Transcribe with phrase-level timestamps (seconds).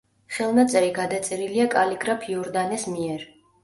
[0.37, 3.33] ხელნაწერი გადაწერილია კალიგრაფ იორდანეს მიერ.